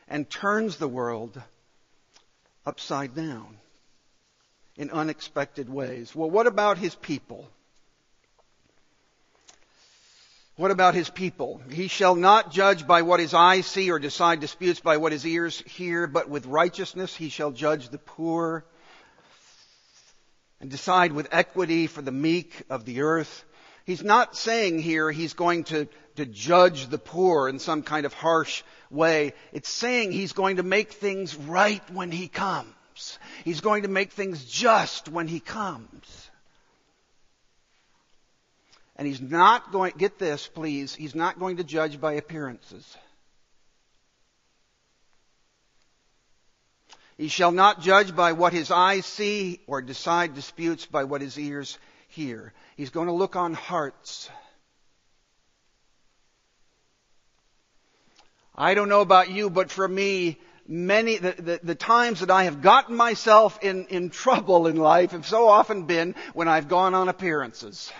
And 0.08 0.28
turns 0.28 0.76
the 0.76 0.88
world 0.88 1.40
upside 2.66 3.14
down 3.14 3.58
in 4.76 4.90
unexpected 4.90 5.68
ways. 5.68 6.16
Well, 6.16 6.30
what 6.30 6.46
about 6.46 6.78
his 6.78 6.94
people? 6.94 7.46
What 10.56 10.70
about 10.70 10.94
his 10.94 11.08
people? 11.10 11.60
He 11.70 11.88
shall 11.88 12.14
not 12.14 12.50
judge 12.50 12.86
by 12.86 13.02
what 13.02 13.20
his 13.20 13.34
eyes 13.34 13.66
see 13.66 13.90
or 13.90 13.98
decide 13.98 14.40
disputes 14.40 14.80
by 14.80 14.96
what 14.96 15.12
his 15.12 15.26
ears 15.26 15.62
hear, 15.66 16.06
but 16.06 16.28
with 16.28 16.46
righteousness 16.46 17.14
he 17.14 17.28
shall 17.28 17.50
judge 17.50 17.90
the 17.90 17.98
poor 17.98 18.64
and 20.60 20.70
decide 20.70 21.12
with 21.12 21.28
equity 21.32 21.86
for 21.86 22.02
the 22.02 22.12
meek 22.12 22.62
of 22.68 22.84
the 22.84 23.02
earth. 23.02 23.44
He's 23.86 24.02
not 24.02 24.36
saying 24.36 24.78
here 24.78 25.10
he's 25.10 25.32
going 25.32 25.64
to, 25.64 25.88
to 26.16 26.26
judge 26.26 26.88
the 26.88 26.98
poor 26.98 27.48
in 27.48 27.58
some 27.58 27.82
kind 27.82 28.06
of 28.06 28.12
harsh 28.12 28.62
way. 28.90 29.32
It's 29.52 29.70
saying 29.70 30.12
he's 30.12 30.32
going 30.32 30.56
to 30.56 30.62
make 30.62 30.92
things 30.92 31.34
right 31.34 31.82
when 31.90 32.10
he 32.10 32.28
comes. 32.28 32.68
He's 33.44 33.62
going 33.62 33.82
to 33.82 33.88
make 33.88 34.12
things 34.12 34.44
just 34.44 35.08
when 35.08 35.28
he 35.28 35.40
comes. 35.40 36.30
And 38.96 39.08
he's 39.08 39.22
not 39.22 39.72
going, 39.72 39.94
get 39.96 40.18
this 40.18 40.46
please, 40.46 40.94
he's 40.94 41.14
not 41.14 41.38
going 41.38 41.56
to 41.56 41.64
judge 41.64 41.98
by 41.98 42.12
appearances. 42.12 42.96
He 47.20 47.28
shall 47.28 47.52
not 47.52 47.82
judge 47.82 48.16
by 48.16 48.32
what 48.32 48.54
his 48.54 48.70
eyes 48.70 49.04
see 49.04 49.60
or 49.66 49.82
decide 49.82 50.34
disputes 50.34 50.86
by 50.86 51.04
what 51.04 51.20
his 51.20 51.38
ears 51.38 51.78
hear. 52.08 52.54
He's 52.78 52.88
going 52.88 53.08
to 53.08 53.12
look 53.12 53.36
on 53.36 53.52
hearts. 53.52 54.30
I 58.54 58.72
don't 58.72 58.88
know 58.88 59.02
about 59.02 59.30
you, 59.30 59.50
but 59.50 59.70
for 59.70 59.86
me, 59.86 60.38
many, 60.66 61.18
the, 61.18 61.32
the, 61.32 61.60
the, 61.62 61.74
times 61.74 62.20
that 62.20 62.30
I 62.30 62.44
have 62.44 62.62
gotten 62.62 62.96
myself 62.96 63.58
in, 63.60 63.84
in 63.88 64.08
trouble 64.08 64.66
in 64.66 64.76
life 64.76 65.10
have 65.10 65.26
so 65.26 65.46
often 65.46 65.82
been 65.82 66.14
when 66.32 66.48
I've 66.48 66.68
gone 66.68 66.94
on 66.94 67.10
appearances. 67.10 67.92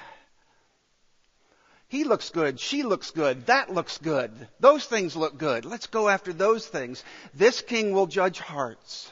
He 1.90 2.04
looks 2.04 2.30
good. 2.30 2.60
She 2.60 2.84
looks 2.84 3.10
good. 3.10 3.46
That 3.46 3.68
looks 3.68 3.98
good. 3.98 4.30
Those 4.60 4.84
things 4.84 5.16
look 5.16 5.36
good. 5.36 5.64
Let's 5.64 5.88
go 5.88 6.08
after 6.08 6.32
those 6.32 6.64
things. 6.64 7.02
This 7.34 7.62
king 7.62 7.92
will 7.92 8.06
judge 8.06 8.38
hearts. 8.38 9.10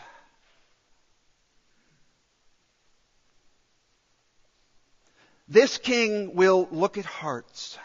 This 5.49 5.79
king 5.79 6.37
will 6.37 6.69
look 6.71 6.99
at 6.99 7.05
hearts. 7.05 7.77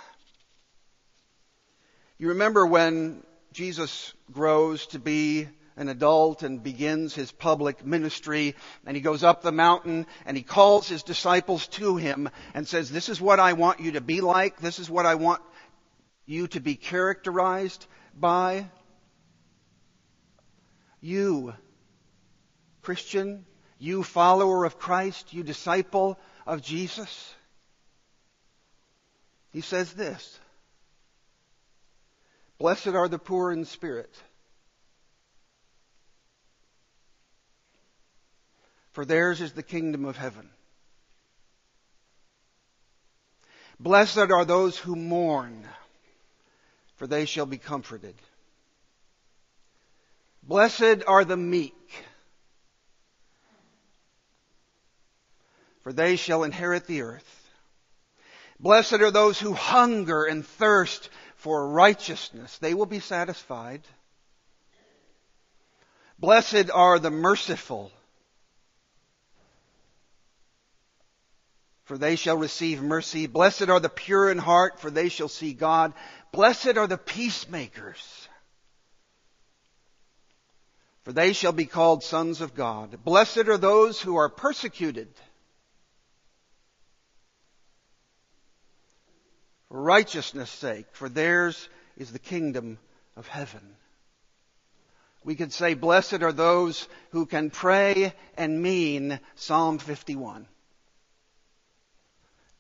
You 2.20 2.30
remember 2.30 2.64
when 2.68 3.24
Jesus 3.52 4.14
grows 4.32 4.86
to 4.88 5.00
be 5.00 5.48
an 5.76 5.90
adult 5.90 6.44
and 6.44 6.62
begins 6.62 7.16
his 7.16 7.32
public 7.32 7.86
ministry 7.86 8.56
and 8.86 8.96
he 8.96 9.02
goes 9.02 9.24
up 9.24 9.42
the 9.42 9.52
mountain 9.52 10.06
and 10.26 10.38
he 10.38 10.44
calls 10.44 10.88
his 10.88 11.04
disciples 11.04 11.68
to 11.68 11.98
him 11.98 12.30
and 12.54 12.68
says, 12.68 12.92
this 12.92 13.10
is 13.10 13.20
what 13.20 13.40
I 13.40 13.54
want 13.54 13.80
you 13.80 13.94
to 13.94 14.02
be 14.02 14.22
like. 14.22 14.60
This 14.60 14.80
is 14.80 14.90
what 14.90 15.06
I 15.06 15.16
want 15.16 15.42
you 16.26 16.48
to 16.48 16.60
be 16.60 16.76
characterized 16.76 17.86
by. 18.18 18.70
You, 21.02 21.54
Christian, 22.82 23.46
you 23.78 24.04
follower 24.04 24.64
of 24.64 24.80
Christ, 24.80 25.34
you 25.34 25.44
disciple 25.44 26.18
of 26.48 26.62
Jesus. 26.62 27.34
He 29.52 29.62
says 29.62 29.92
this, 29.94 30.40
Blessed 32.58 32.88
are 32.88 33.10
the 33.10 33.20
poor 33.20 33.52
in 33.52 33.66
spirit 33.66 34.16
for 38.94 39.06
theirs 39.06 39.42
is 39.42 39.52
the 39.54 39.64
kingdom 39.64 40.06
of 40.06 40.18
heaven. 40.18 40.50
Blessed 43.80 44.18
are 44.18 44.46
those 44.46 44.78
who 44.78 44.96
mourn, 44.96 45.68
for 46.96 47.08
they 47.08 47.26
shall 47.26 47.48
be 47.48 47.58
comforted. 47.58 48.16
Blessed 50.44 51.04
are 51.08 51.26
the 51.26 51.38
meek, 51.38 51.74
for 55.82 55.92
they 55.92 56.16
shall 56.16 56.44
inherit 56.44 56.86
the 56.86 57.02
earth. 57.02 57.50
Blessed 58.60 58.94
are 58.94 59.12
those 59.12 59.40
who 59.40 59.54
hunger 59.54 60.24
and 60.24 60.46
thirst 60.46 61.10
for 61.36 61.68
righteousness. 61.68 62.58
They 62.60 62.74
will 62.74 62.86
be 62.86 63.00
satisfied. 63.00 63.82
Blessed 66.20 66.70
are 66.72 67.00
the 67.00 67.12
merciful 67.12 67.92
for 71.86 71.98
they 71.98 72.16
shall 72.16 72.38
receive 72.38 72.82
mercy. 72.82 73.28
Blessed 73.28 73.70
are 73.70 73.80
the 73.80 73.90
pure 73.90 74.30
in 74.30 74.38
heart, 74.38 74.80
for 74.80 74.90
they 74.90 75.10
shall 75.10 75.28
see 75.28 75.54
God. 75.54 75.94
Blessed 76.32 76.78
are 76.78 76.88
the 76.88 76.98
peacemakers, 76.98 78.28
for 81.04 81.12
they 81.12 81.34
shall 81.34 81.52
be 81.52 81.66
called 81.66 82.04
sons 82.04 82.42
of 82.42 82.56
God. 82.56 83.04
Blessed 83.04 83.50
are 83.50 83.58
those 83.58 84.02
who 84.02 84.16
are 84.16 84.30
persecuted 84.30 85.10
for 89.68 89.82
righteousness' 89.82 90.50
sake, 90.50 90.86
for 90.94 91.10
theirs 91.10 91.68
is 91.98 92.12
the 92.12 92.20
kingdom 92.20 92.80
of 93.16 93.28
heaven. 93.28 93.76
We 95.26 95.36
could 95.36 95.54
say, 95.54 95.74
blessed 95.74 96.22
are 96.22 96.34
those 96.34 96.88
who 97.12 97.26
can 97.26 97.50
pray 97.50 98.14
and 98.36 98.62
mean 98.62 99.20
Psalm 99.36 99.78
51. 99.78 100.48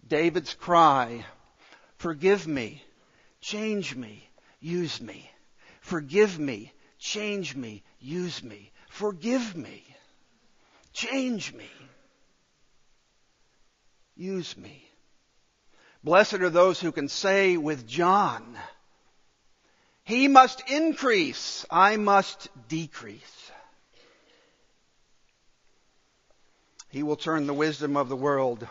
David's 0.07 0.53
cry, 0.53 1.25
forgive 1.97 2.47
me, 2.47 2.83
change 3.41 3.95
me, 3.95 4.29
use 4.59 5.01
me. 5.01 5.29
Forgive 5.83 6.39
me, 6.39 6.71
change 6.97 7.57
me, 7.57 7.83
use 7.99 8.41
me, 8.41 8.71
forgive 8.89 9.53
me, 9.53 9.83
change 10.93 11.53
me, 11.53 11.69
use 14.15 14.55
me. 14.55 14.87
Blessed 16.03 16.35
are 16.35 16.49
those 16.49 16.79
who 16.79 16.93
can 16.93 17.09
say 17.09 17.57
with 17.57 17.85
John, 17.85 18.57
He 20.05 20.29
must 20.29 20.69
increase, 20.69 21.65
I 21.69 21.97
must 21.97 22.47
decrease. 22.69 23.51
He 26.89 27.03
will 27.03 27.17
turn 27.17 27.45
the 27.45 27.53
wisdom 27.53 27.97
of 27.97 28.07
the 28.07 28.15
world 28.15 28.65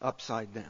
upside 0.00 0.52
down. 0.54 0.64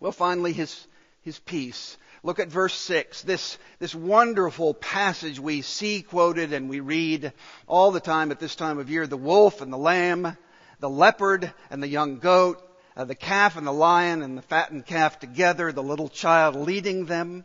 Well, 0.00 0.12
finally, 0.12 0.52
his, 0.52 0.86
his 1.22 1.38
peace. 1.38 1.96
Look 2.22 2.38
at 2.38 2.48
verse 2.48 2.74
6. 2.74 3.22
This, 3.22 3.58
this 3.78 3.94
wonderful 3.94 4.74
passage 4.74 5.40
we 5.40 5.62
see 5.62 6.02
quoted 6.02 6.52
and 6.52 6.68
we 6.68 6.80
read 6.80 7.32
all 7.66 7.90
the 7.90 8.00
time 8.00 8.30
at 8.30 8.38
this 8.38 8.54
time 8.54 8.78
of 8.78 8.90
year. 8.90 9.06
The 9.06 9.16
wolf 9.16 9.60
and 9.60 9.72
the 9.72 9.78
lamb, 9.78 10.36
the 10.78 10.90
leopard 10.90 11.52
and 11.70 11.82
the 11.82 11.88
young 11.88 12.18
goat, 12.18 12.62
uh, 12.96 13.04
the 13.04 13.14
calf 13.14 13.56
and 13.56 13.66
the 13.66 13.72
lion 13.72 14.22
and 14.22 14.36
the 14.36 14.42
fattened 14.42 14.86
calf 14.86 15.18
together, 15.18 15.72
the 15.72 15.82
little 15.82 16.08
child 16.08 16.54
leading 16.54 17.06
them. 17.06 17.44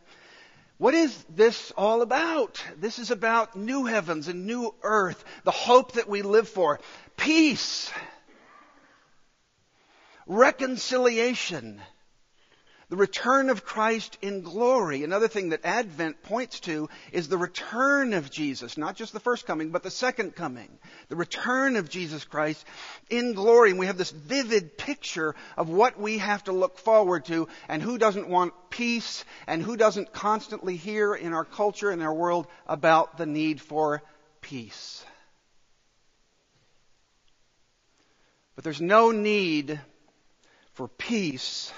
What 0.76 0.94
is 0.94 1.24
this 1.34 1.72
all 1.76 2.02
about? 2.02 2.62
This 2.76 3.00
is 3.00 3.10
about 3.10 3.56
new 3.56 3.84
heavens 3.84 4.28
and 4.28 4.46
new 4.46 4.72
earth, 4.82 5.24
the 5.42 5.50
hope 5.50 5.92
that 5.92 6.08
we 6.08 6.22
live 6.22 6.48
for, 6.48 6.78
peace, 7.16 7.90
reconciliation, 10.28 11.80
the 12.90 12.96
return 12.96 13.50
of 13.50 13.64
Christ 13.64 14.16
in 14.22 14.42
glory. 14.42 15.04
Another 15.04 15.28
thing 15.28 15.50
that 15.50 15.64
Advent 15.64 16.22
points 16.22 16.60
to 16.60 16.88
is 17.12 17.28
the 17.28 17.36
return 17.36 18.14
of 18.14 18.30
Jesus, 18.30 18.78
not 18.78 18.96
just 18.96 19.12
the 19.12 19.20
first 19.20 19.46
coming, 19.46 19.70
but 19.70 19.82
the 19.82 19.90
second 19.90 20.34
coming. 20.34 20.70
The 21.08 21.16
return 21.16 21.76
of 21.76 21.90
Jesus 21.90 22.24
Christ 22.24 22.64
in 23.10 23.34
glory. 23.34 23.70
And 23.70 23.78
we 23.78 23.86
have 23.86 23.98
this 23.98 24.10
vivid 24.10 24.78
picture 24.78 25.34
of 25.56 25.68
what 25.68 26.00
we 26.00 26.18
have 26.18 26.44
to 26.44 26.52
look 26.52 26.78
forward 26.78 27.26
to 27.26 27.48
and 27.68 27.82
who 27.82 27.98
doesn't 27.98 28.28
want 28.28 28.54
peace 28.70 29.24
and 29.46 29.62
who 29.62 29.76
doesn't 29.76 30.12
constantly 30.12 30.76
hear 30.76 31.14
in 31.14 31.34
our 31.34 31.44
culture 31.44 31.90
and 31.90 32.02
our 32.02 32.14
world 32.14 32.46
about 32.66 33.18
the 33.18 33.26
need 33.26 33.60
for 33.60 34.02
peace. 34.40 35.04
But 38.54 38.64
there's 38.64 38.80
no 38.80 39.10
need 39.10 39.78
for 40.78 40.86
peace 40.86 41.72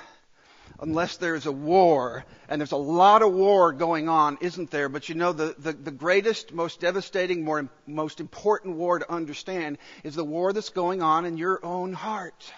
unless 0.79 1.17
there's 1.17 1.47
a 1.47 1.53
war. 1.53 2.23
And 2.51 2.61
there's 2.61 2.73
a 2.73 2.77
lot 2.77 3.23
of 3.23 3.33
war 3.33 3.73
going 3.73 4.11
on, 4.11 4.37
isn't 4.43 4.71
there? 4.71 4.91
But 4.91 5.09
you 5.09 5.15
know, 5.15 5.33
the, 5.33 5.55
the, 5.59 5.73
the 5.73 5.91
greatest, 5.91 6.53
most 6.53 6.81
devastating, 6.81 7.43
more, 7.43 7.67
most 7.87 8.21
important 8.21 8.77
war 8.77 8.99
to 8.99 9.11
understand 9.11 9.79
is 10.05 10.15
the 10.15 10.25
war 10.25 10.53
that's 10.53 10.69
going 10.69 11.01
on 11.01 11.25
in 11.25 11.39
your 11.39 11.65
own 11.65 11.95
heart. 11.95 12.53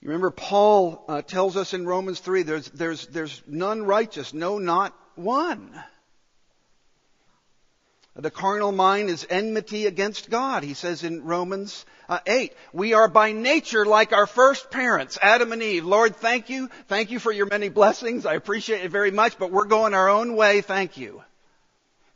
You 0.00 0.08
remember 0.08 0.30
Paul 0.30 1.04
uh, 1.08 1.22
tells 1.22 1.56
us 1.56 1.74
in 1.74 1.84
Romans 1.84 2.20
3 2.20 2.44
there's, 2.44 2.70
there's, 2.70 3.08
there's 3.08 3.42
none 3.48 3.82
righteous, 3.82 4.32
no, 4.32 4.58
not 4.58 4.96
one. 5.16 5.74
The 8.14 8.30
carnal 8.30 8.72
mind 8.72 9.08
is 9.08 9.26
enmity 9.30 9.86
against 9.86 10.28
God, 10.28 10.62
he 10.62 10.74
says 10.74 11.02
in 11.02 11.24
Romans 11.24 11.86
uh, 12.10 12.18
8. 12.26 12.52
We 12.74 12.92
are 12.92 13.08
by 13.08 13.32
nature 13.32 13.86
like 13.86 14.12
our 14.12 14.26
first 14.26 14.70
parents, 14.70 15.18
Adam 15.22 15.50
and 15.52 15.62
Eve. 15.62 15.86
Lord, 15.86 16.16
thank 16.16 16.50
you. 16.50 16.68
Thank 16.88 17.10
you 17.10 17.18
for 17.18 17.32
your 17.32 17.46
many 17.46 17.70
blessings. 17.70 18.26
I 18.26 18.34
appreciate 18.34 18.84
it 18.84 18.90
very 18.90 19.10
much, 19.10 19.38
but 19.38 19.50
we're 19.50 19.64
going 19.64 19.94
our 19.94 20.10
own 20.10 20.36
way. 20.36 20.60
Thank 20.60 20.98
you. 20.98 21.22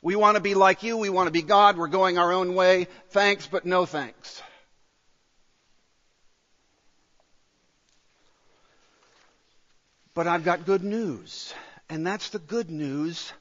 We 0.02 0.16
want 0.16 0.34
to 0.34 0.42
be 0.42 0.54
like 0.54 0.82
you. 0.82 0.98
We 0.98 1.08
want 1.08 1.28
to 1.28 1.32
be 1.32 1.40
God. 1.40 1.78
We're 1.78 1.88
going 1.88 2.18
our 2.18 2.30
own 2.30 2.54
way. 2.54 2.88
Thanks, 3.08 3.46
but 3.46 3.64
no 3.64 3.86
thanks. 3.86 4.42
But 10.12 10.26
I've 10.26 10.44
got 10.44 10.66
good 10.66 10.84
news. 10.84 11.54
And 11.88 12.06
that's 12.06 12.28
the 12.28 12.38
good 12.38 12.70
news 12.70 13.32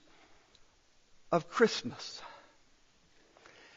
of 1.33 1.49
Christmas. 1.49 2.21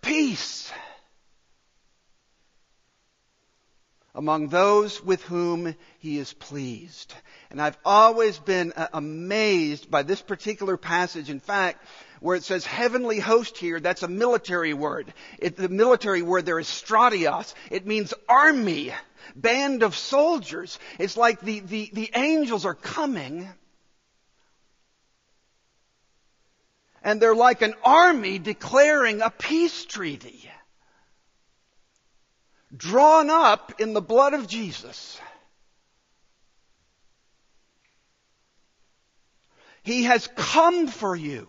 peace 0.00 0.72
among 4.18 4.48
those 4.48 5.02
with 5.02 5.22
whom 5.22 5.76
he 6.00 6.18
is 6.18 6.32
pleased. 6.32 7.14
And 7.50 7.62
I've 7.62 7.78
always 7.84 8.36
been 8.36 8.72
uh, 8.72 8.88
amazed 8.92 9.90
by 9.90 10.02
this 10.02 10.20
particular 10.20 10.76
passage. 10.76 11.30
In 11.30 11.38
fact, 11.38 11.86
where 12.20 12.34
it 12.34 12.42
says 12.42 12.66
heavenly 12.66 13.20
host 13.20 13.56
here, 13.58 13.78
that's 13.78 14.02
a 14.02 14.08
military 14.08 14.74
word. 14.74 15.14
It, 15.38 15.56
the 15.56 15.68
military 15.68 16.22
word 16.22 16.46
there 16.46 16.58
is 16.58 16.66
stratios. 16.66 17.54
It 17.70 17.86
means 17.86 18.12
army, 18.28 18.92
band 19.36 19.84
of 19.84 19.96
soldiers. 19.96 20.80
It's 20.98 21.16
like 21.16 21.40
the, 21.40 21.60
the, 21.60 21.90
the 21.92 22.10
angels 22.14 22.64
are 22.64 22.74
coming 22.74 23.48
and 27.02 27.20
they're 27.20 27.34
like 27.34 27.62
an 27.62 27.74
army 27.84 28.38
declaring 28.38 29.22
a 29.22 29.30
peace 29.30 29.84
treaty. 29.84 30.50
Drawn 32.76 33.30
up 33.30 33.80
in 33.80 33.94
the 33.94 34.02
blood 34.02 34.34
of 34.34 34.46
Jesus. 34.46 35.18
He 39.82 40.04
has 40.04 40.28
come 40.36 40.86
for 40.86 41.16
you. 41.16 41.48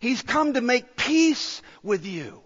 He's 0.00 0.22
come 0.22 0.54
to 0.54 0.62
make 0.62 0.96
peace 0.96 1.60
with 1.82 2.06
you. 2.06 2.40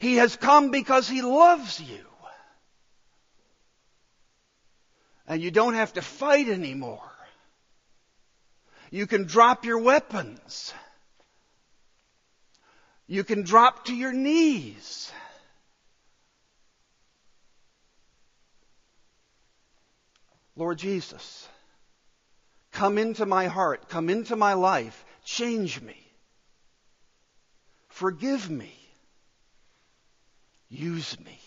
He 0.00 0.16
has 0.16 0.34
come 0.36 0.72
because 0.72 1.08
He 1.08 1.22
loves 1.22 1.80
you. 1.80 2.04
And 5.28 5.40
you 5.40 5.50
don't 5.50 5.74
have 5.74 5.92
to 5.94 6.02
fight 6.02 6.48
anymore. 6.48 7.15
You 8.96 9.06
can 9.06 9.24
drop 9.24 9.66
your 9.66 9.78
weapons. 9.78 10.72
You 13.06 13.24
can 13.24 13.42
drop 13.42 13.84
to 13.84 13.94
your 13.94 14.14
knees. 14.14 15.12
Lord 20.56 20.78
Jesus, 20.78 21.46
come 22.72 22.96
into 22.96 23.26
my 23.26 23.48
heart, 23.48 23.90
come 23.90 24.08
into 24.08 24.34
my 24.34 24.54
life, 24.54 25.04
change 25.26 25.82
me, 25.82 25.98
forgive 27.88 28.48
me, 28.48 28.72
use 30.70 31.20
me. 31.20 31.38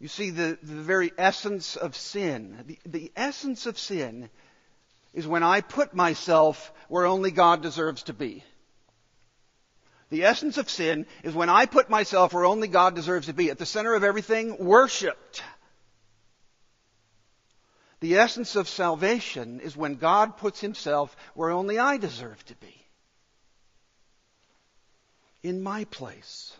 You 0.00 0.08
see, 0.08 0.30
the, 0.30 0.58
the 0.62 0.80
very 0.82 1.12
essence 1.18 1.76
of 1.76 1.94
sin, 1.94 2.64
the, 2.66 2.78
the 2.86 3.12
essence 3.14 3.66
of 3.66 3.78
sin 3.78 4.30
is 5.12 5.26
when 5.26 5.42
I 5.42 5.60
put 5.60 5.94
myself 5.94 6.72
where 6.88 7.04
only 7.04 7.30
God 7.30 7.62
deserves 7.62 8.04
to 8.04 8.14
be. 8.14 8.42
The 10.08 10.24
essence 10.24 10.56
of 10.56 10.70
sin 10.70 11.06
is 11.22 11.34
when 11.34 11.50
I 11.50 11.66
put 11.66 11.90
myself 11.90 12.32
where 12.32 12.46
only 12.46 12.66
God 12.66 12.94
deserves 12.94 13.26
to 13.26 13.34
be, 13.34 13.50
at 13.50 13.58
the 13.58 13.66
center 13.66 13.94
of 13.94 14.02
everything, 14.02 14.56
worshiped. 14.58 15.42
The 18.00 18.16
essence 18.16 18.56
of 18.56 18.68
salvation 18.68 19.60
is 19.60 19.76
when 19.76 19.96
God 19.96 20.38
puts 20.38 20.60
himself 20.60 21.14
where 21.34 21.50
only 21.50 21.78
I 21.78 21.98
deserve 21.98 22.42
to 22.46 22.56
be. 22.56 22.74
In 25.42 25.62
my 25.62 25.84
place 25.84 26.56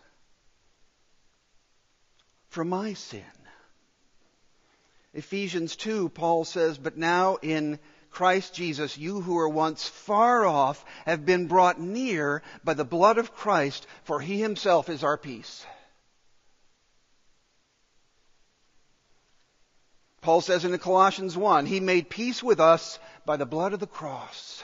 for 2.51 2.65
my 2.65 2.93
sin. 2.93 3.23
Ephesians 5.13 5.75
2, 5.77 6.09
Paul 6.09 6.45
says, 6.45 6.77
But 6.77 6.97
now 6.97 7.37
in 7.41 7.79
Christ 8.11 8.53
Jesus, 8.53 8.97
you 8.97 9.21
who 9.21 9.35
were 9.35 9.49
once 9.49 9.87
far 9.87 10.45
off 10.45 10.83
have 11.05 11.25
been 11.25 11.47
brought 11.47 11.79
near 11.79 12.43
by 12.63 12.73
the 12.73 12.85
blood 12.85 13.17
of 13.17 13.33
Christ, 13.33 13.87
for 14.03 14.19
he 14.19 14.39
himself 14.39 14.89
is 14.89 15.03
our 15.03 15.17
peace. 15.17 15.65
Paul 20.19 20.41
says 20.41 20.65
in 20.65 20.71
the 20.71 20.77
Colossians 20.77 21.37
1, 21.37 21.65
He 21.65 21.79
made 21.79 22.09
peace 22.09 22.43
with 22.43 22.59
us 22.59 22.99
by 23.25 23.37
the 23.37 23.45
blood 23.45 23.71
of 23.71 23.79
the 23.79 23.87
cross. 23.87 24.61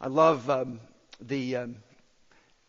I 0.00 0.08
love 0.08 0.48
um, 0.48 0.80
the 1.20 1.56
um, 1.56 1.76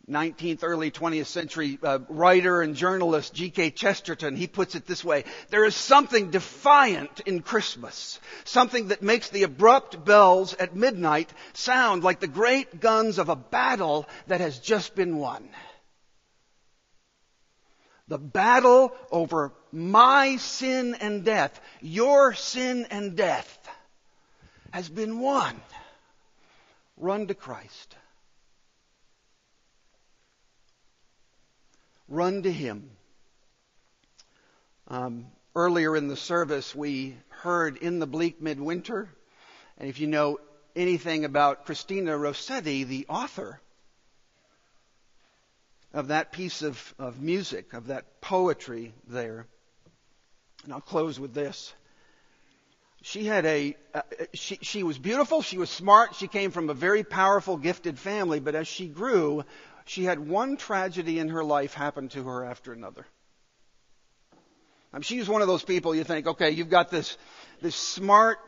19th, 0.08 0.60
early 0.62 0.90
20th 0.90 1.26
century 1.26 1.78
uh, 1.82 2.00
writer 2.08 2.60
and 2.60 2.74
journalist 2.74 3.34
G.K. 3.34 3.70
Chesterton. 3.70 4.34
He 4.34 4.48
puts 4.48 4.74
it 4.74 4.84
this 4.86 5.04
way. 5.04 5.24
There 5.50 5.64
is 5.64 5.76
something 5.76 6.30
defiant 6.30 7.20
in 7.20 7.40
Christmas. 7.40 8.18
Something 8.44 8.88
that 8.88 9.02
makes 9.02 9.28
the 9.28 9.44
abrupt 9.44 10.04
bells 10.04 10.54
at 10.54 10.74
midnight 10.74 11.32
sound 11.52 12.02
like 12.02 12.18
the 12.18 12.26
great 12.26 12.80
guns 12.80 13.18
of 13.18 13.28
a 13.28 13.36
battle 13.36 14.08
that 14.26 14.40
has 14.40 14.58
just 14.58 14.96
been 14.96 15.18
won. 15.18 15.48
The 18.08 18.18
battle 18.18 18.92
over 19.12 19.52
my 19.70 20.36
sin 20.36 20.96
and 20.96 21.24
death, 21.24 21.60
your 21.80 22.34
sin 22.34 22.86
and 22.90 23.16
death, 23.16 23.68
has 24.72 24.88
been 24.88 25.20
won. 25.20 25.60
Run 26.96 27.28
to 27.28 27.34
Christ. 27.34 27.96
Run 32.12 32.42
to 32.42 32.52
Him. 32.52 32.90
Um, 34.86 35.28
earlier 35.56 35.96
in 35.96 36.08
the 36.08 36.16
service, 36.16 36.74
we 36.74 37.16
heard 37.30 37.78
In 37.78 38.00
the 38.00 38.06
Bleak 38.06 38.42
Midwinter. 38.42 39.08
And 39.78 39.88
if 39.88 39.98
you 39.98 40.06
know 40.06 40.38
anything 40.76 41.24
about 41.24 41.64
Christina 41.64 42.18
Rossetti, 42.18 42.84
the 42.84 43.06
author 43.08 43.58
of 45.94 46.08
that 46.08 46.32
piece 46.32 46.60
of, 46.60 46.94
of 46.98 47.22
music, 47.22 47.72
of 47.72 47.86
that 47.86 48.20
poetry 48.20 48.92
there, 49.08 49.46
and 50.64 50.74
I'll 50.74 50.82
close 50.82 51.18
with 51.18 51.32
this 51.32 51.72
she 53.02 53.24
had 53.24 53.44
a 53.44 53.76
uh, 53.94 54.02
she 54.32 54.58
she 54.62 54.84
was 54.84 54.96
beautiful 54.96 55.42
she 55.42 55.58
was 55.58 55.68
smart 55.68 56.14
she 56.14 56.28
came 56.28 56.52
from 56.52 56.70
a 56.70 56.74
very 56.74 57.02
powerful 57.02 57.56
gifted 57.56 57.98
family 57.98 58.38
but 58.38 58.54
as 58.54 58.68
she 58.68 58.86
grew 58.86 59.44
she 59.84 60.04
had 60.04 60.18
one 60.18 60.56
tragedy 60.56 61.18
in 61.18 61.28
her 61.28 61.44
life 61.44 61.74
happen 61.74 62.08
to 62.10 62.24
her 62.24 62.44
after 62.44 62.72
another. 62.72 63.06
I 64.92 64.98
mean, 64.98 65.02
she 65.02 65.18
was 65.18 65.28
one 65.28 65.42
of 65.42 65.48
those 65.48 65.64
people 65.64 65.94
you 65.94 66.04
think 66.04 66.26
okay 66.26 66.50
you've 66.50 66.70
got 66.70 66.90
this 66.90 67.16
this 67.60 67.76
smart 67.76 68.38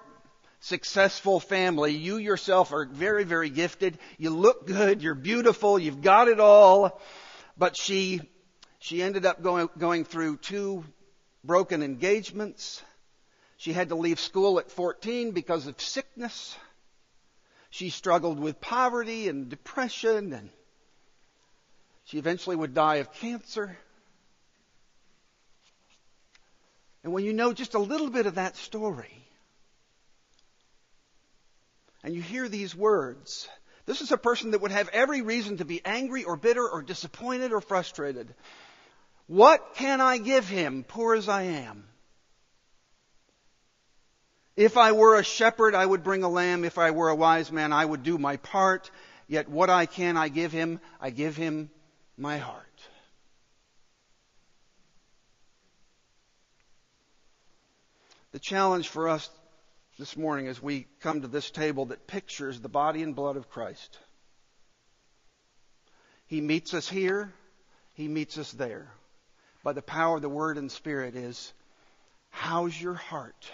successful 0.61 1.40
family. 1.40 1.92
You 1.92 2.16
yourself 2.16 2.73
are 2.73 2.87
very 2.87 3.25
very 3.25 3.51
gifted. 3.51 3.99
You 4.18 4.31
look 4.31 4.66
good. 4.66 5.03
You're 5.03 5.14
beautiful. 5.14 5.79
You've 5.79 6.03
got 6.03 6.29
it 6.29 6.40
all. 6.40 7.01
But 7.57 7.77
she 7.77 8.20
she 8.79 9.03
ended 9.03 9.25
up 9.25 9.42
going 9.42 9.68
going 9.79 10.05
through 10.05 10.38
two 10.38 10.85
broken 11.42 11.83
engagements. 11.83 12.83
She 13.57 13.73
had 13.73 13.90
to 13.90 13.94
leave 13.94 14.18
school 14.18 14.59
at 14.59 14.70
14 14.70 15.31
because 15.31 15.66
of 15.66 15.81
sickness. 15.81 16.57
She 17.70 17.90
struggled 17.90 18.38
with 18.38 18.61
poverty 18.61 19.29
and 19.29 19.49
depression, 19.49 20.33
and 20.33 20.51
she 22.05 22.19
eventually 22.19 22.57
would 22.57 22.75
die 22.75 22.97
of 22.97 23.12
cancer. 23.12 23.77
And 27.03 27.12
when 27.12 27.25
you 27.25 27.33
know 27.33 27.53
just 27.53 27.75
a 27.75 27.79
little 27.79 28.11
bit 28.11 28.27
of 28.27 28.37
that 28.37 28.57
story, 28.57 29.25
and 32.03 32.14
you 32.14 32.23
hear 32.23 32.49
these 32.49 32.75
words, 32.75 33.49
this 33.87 34.01
is 34.01 34.12
a 34.12 34.19
person 34.19 34.53
that 34.53 34.61
would 34.61 34.71
have 34.71 34.88
every 34.88 35.23
reason 35.23 35.59
to 35.59 35.64
be 35.64 35.81
angry 35.85 36.25
or 36.25 36.37
bitter 36.37 36.67
or 36.67 36.83
disappointed 36.83 37.53
or 37.53 37.61
frustrated. 37.61 38.35
What 39.27 39.75
can 39.77 40.01
I 40.01 40.19
give 40.19 40.49
him, 40.49 40.85
poor 40.87 41.14
as 41.14 41.29
I 41.29 41.43
am? 41.43 41.85
If 44.57 44.77
I 44.77 44.93
were 44.93 45.19
a 45.19 45.25
shepherd, 45.25 45.75
I 45.75 45.85
would 45.85 46.05
bring 46.05 46.23
a 46.23 46.29
lamb. 46.29 46.64
If 46.64 46.79
I 46.79 46.93
were 46.93 47.09
a 47.09 47.17
wise 47.17 47.51
man, 47.51 47.73
I 47.73 47.85
would 47.85 48.03
do 48.03 48.19
my 48.19 48.37
part. 48.37 48.90
Yet 49.27 49.49
what 49.49 49.69
I 49.69 49.87
can, 49.87 50.17
I 50.17 50.29
give 50.29 50.53
him. 50.53 50.81
I 51.01 51.11
give 51.11 51.37
him 51.37 51.71
my 52.16 52.38
heart. 52.38 52.66
The 58.33 58.38
challenge 58.38 58.88
for 58.88 59.09
us 59.09 59.31
this 59.98 60.16
morning 60.16 60.48
as 60.48 60.61
we 60.61 60.87
come 61.00 61.22
to 61.22 61.29
this 61.29 61.50
table 61.50 61.87
that 61.87 62.07
pictures 62.07 62.61
the 62.61 62.68
body 62.68 63.03
and 63.03 63.14
blood 63.14 63.37
of 63.37 63.48
Christ. 63.48 63.98
He 66.27 66.40
meets 66.40 66.74
us 66.74 66.88
here, 66.88 67.33
He 67.94 68.09
meets 68.09 68.38
us 68.38 68.50
there. 68.53 68.90
By 69.62 69.72
the 69.72 69.83
power 69.83 70.16
of 70.16 70.22
the 70.22 70.29
Word 70.29 70.59
and 70.59 70.70
Spirit 70.70 71.14
is, 71.14 71.53
how's 72.31 72.81
your 72.81 72.94
heart? 72.94 73.50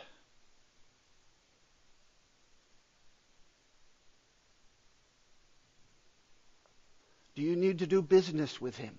Do 7.35 7.43
you 7.43 7.57
need 7.57 7.79
to 7.81 7.87
do 7.87 8.03
business 8.03 8.61
with 8.61 8.77
Him? 8.77 8.95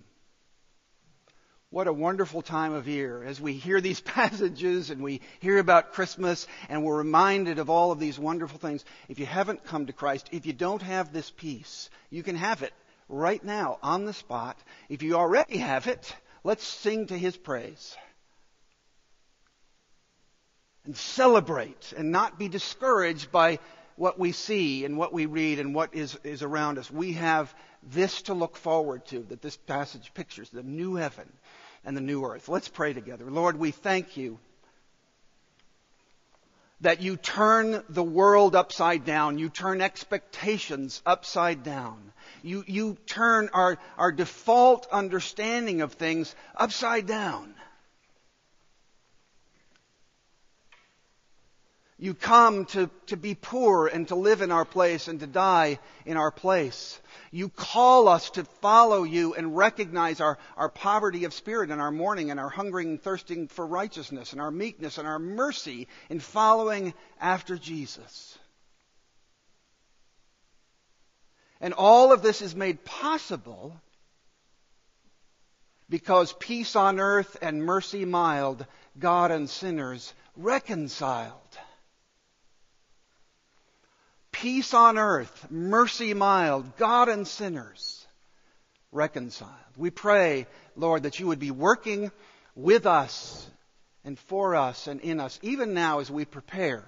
What 1.70 1.86
a 1.86 1.92
wonderful 1.92 2.42
time 2.42 2.74
of 2.74 2.86
year 2.86 3.24
as 3.24 3.40
we 3.40 3.54
hear 3.54 3.80
these 3.80 4.00
passages 4.18 4.90
and 4.90 5.02
we 5.02 5.22
hear 5.40 5.58
about 5.58 5.94
Christmas 5.94 6.46
and 6.68 6.84
we're 6.84 6.98
reminded 6.98 7.58
of 7.58 7.70
all 7.70 7.92
of 7.92 7.98
these 7.98 8.18
wonderful 8.18 8.58
things. 8.58 8.84
If 9.08 9.18
you 9.18 9.24
haven't 9.24 9.64
come 9.64 9.86
to 9.86 9.92
Christ, 9.94 10.28
if 10.32 10.44
you 10.44 10.52
don't 10.52 10.82
have 10.82 11.12
this 11.12 11.30
peace, 11.30 11.88
you 12.10 12.22
can 12.22 12.36
have 12.36 12.62
it 12.62 12.74
right 13.08 13.42
now 13.42 13.78
on 13.82 14.04
the 14.04 14.12
spot. 14.12 14.58
If 14.90 15.02
you 15.02 15.14
already 15.14 15.56
have 15.58 15.86
it, 15.86 16.14
let's 16.44 16.62
sing 16.62 17.06
to 17.06 17.16
His 17.16 17.36
praise 17.38 17.96
and 20.84 20.96
celebrate 20.96 21.94
and 21.96 22.10
not 22.10 22.38
be 22.38 22.48
discouraged 22.48 23.30
by 23.30 23.60
what 23.96 24.18
we 24.18 24.32
see 24.32 24.84
and 24.84 24.96
what 24.96 25.12
we 25.12 25.26
read 25.26 25.58
and 25.58 25.74
what 25.74 25.94
is, 25.94 26.18
is 26.24 26.42
around 26.42 26.78
us. 26.78 26.90
We 26.90 27.12
have 27.12 27.54
this 27.82 28.22
to 28.22 28.34
look 28.34 28.56
forward 28.56 29.04
to 29.06 29.20
that 29.28 29.42
this 29.42 29.56
passage 29.56 30.12
pictures 30.14 30.50
the 30.50 30.62
new 30.62 30.94
heaven 30.94 31.30
and 31.84 31.96
the 31.96 32.00
new 32.00 32.24
earth. 32.24 32.48
Let's 32.48 32.68
pray 32.68 32.92
together. 32.92 33.30
Lord, 33.30 33.58
we 33.58 33.70
thank 33.70 34.16
you 34.16 34.38
that 36.82 37.00
you 37.00 37.16
turn 37.16 37.82
the 37.88 38.02
world 38.02 38.56
upside 38.56 39.04
down. 39.04 39.38
You 39.38 39.48
turn 39.48 39.80
expectations 39.80 41.00
upside 41.06 41.62
down. 41.62 42.12
You, 42.42 42.64
you 42.66 42.96
turn 43.06 43.50
our, 43.52 43.78
our 43.96 44.10
default 44.12 44.88
understanding 44.90 45.80
of 45.80 45.92
things 45.92 46.34
upside 46.56 47.06
down. 47.06 47.54
You 52.02 52.14
come 52.14 52.64
to, 52.64 52.90
to 53.06 53.16
be 53.16 53.36
poor 53.36 53.86
and 53.86 54.08
to 54.08 54.16
live 54.16 54.42
in 54.42 54.50
our 54.50 54.64
place 54.64 55.06
and 55.06 55.20
to 55.20 55.26
die 55.28 55.78
in 56.04 56.16
our 56.16 56.32
place. 56.32 57.00
You 57.30 57.48
call 57.48 58.08
us 58.08 58.30
to 58.30 58.42
follow 58.60 59.04
you 59.04 59.34
and 59.34 59.56
recognize 59.56 60.20
our, 60.20 60.36
our 60.56 60.68
poverty 60.68 61.26
of 61.26 61.32
spirit 61.32 61.70
and 61.70 61.80
our 61.80 61.92
mourning 61.92 62.32
and 62.32 62.40
our 62.40 62.48
hungering 62.48 62.88
and 62.88 63.00
thirsting 63.00 63.46
for 63.46 63.64
righteousness 63.64 64.32
and 64.32 64.40
our 64.40 64.50
meekness 64.50 64.98
and 64.98 65.06
our 65.06 65.20
mercy 65.20 65.86
in 66.10 66.18
following 66.18 66.92
after 67.20 67.56
Jesus. 67.56 68.36
And 71.60 71.72
all 71.72 72.12
of 72.12 72.20
this 72.20 72.42
is 72.42 72.56
made 72.56 72.84
possible 72.84 73.80
because 75.88 76.32
peace 76.32 76.74
on 76.74 76.98
earth 76.98 77.36
and 77.40 77.64
mercy 77.64 78.04
mild, 78.04 78.66
God 78.98 79.30
and 79.30 79.48
sinners 79.48 80.12
reconciled 80.34 81.36
peace 84.42 84.74
on 84.74 84.98
earth, 84.98 85.46
mercy 85.50 86.14
mild, 86.14 86.76
God 86.76 87.08
and 87.08 87.28
sinners 87.28 88.04
reconciled. 88.90 89.52
We 89.76 89.90
pray, 89.90 90.48
Lord, 90.74 91.04
that 91.04 91.20
you 91.20 91.28
would 91.28 91.38
be 91.38 91.52
working 91.52 92.10
with 92.56 92.84
us 92.84 93.48
and 94.04 94.18
for 94.18 94.56
us 94.56 94.88
and 94.88 95.00
in 95.00 95.20
us, 95.20 95.38
even 95.42 95.74
now 95.74 96.00
as 96.00 96.10
we 96.10 96.24
prepare 96.24 96.84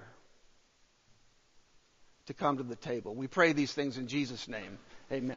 to 2.25 2.33
come 2.33 2.57
to 2.57 2.63
the 2.63 2.75
table. 2.75 3.15
We 3.15 3.27
pray 3.27 3.53
these 3.53 3.71
things 3.71 3.97
in 3.97 4.07
Jesus' 4.07 4.49
name. 4.49 4.77
Amen. 5.09 5.31